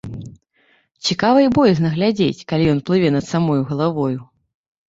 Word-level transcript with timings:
Цікава 1.09 1.43
і 1.47 1.51
боязна 1.57 1.91
глядзець, 1.97 2.45
калі 2.53 2.73
ён 2.75 2.81
плыве 2.89 3.09
над 3.17 3.25
самаю 3.31 3.59
галавою. 3.69 4.19